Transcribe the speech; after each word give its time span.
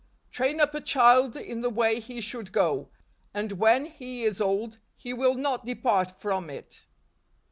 "Train 0.31 0.59
up 0.59 0.73
a 0.73 0.81
child 0.81 1.37
in 1.37 1.61
the 1.61 1.69
way 1.69 1.99
he 1.99 2.21
should 2.21 2.51
go: 2.51 2.89
and 3.35 3.51
when 3.59 3.85
he 3.85 4.23
is 4.23 4.41
old, 4.41 4.79
he 4.95 5.13
will 5.13 5.35
not 5.35 5.63
depart 5.63 6.09
from 6.19 6.49
it. 6.49 6.87